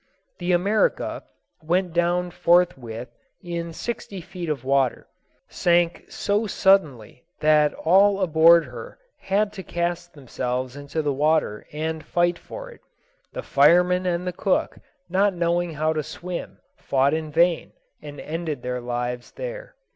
The 0.39 0.51
America 0.51 1.21
went 1.61 1.93
down 1.93 2.31
forthwith 2.31 3.09
in 3.43 3.71
sixty 3.71 4.19
feet 4.19 4.49
of 4.49 4.63
water 4.65 5.07
sank 5.47 6.05
so 6.09 6.47
suddenly 6.47 7.23
that 7.39 7.71
all 7.75 8.19
aboard 8.19 8.65
her 8.65 8.97
had 9.19 9.53
to 9.53 9.61
cast 9.61 10.15
themselves 10.15 10.75
into 10.75 11.03
the 11.03 11.13
water 11.13 11.67
and 11.71 12.03
fight 12.03 12.39
for 12.39 12.71
it. 12.71 12.81
The 13.33 13.43
fireman 13.43 14.07
and 14.07 14.25
the 14.25 14.33
cook, 14.33 14.79
not 15.07 15.35
knowing 15.35 15.75
how 15.75 15.93
to 15.93 16.01
swim, 16.01 16.57
fought 16.77 17.13
in 17.13 17.29
vain, 17.29 17.71
and 18.01 18.19
ended 18.19 18.63
their 18.63 18.81
lives 18.81 19.29
there. 19.33 19.75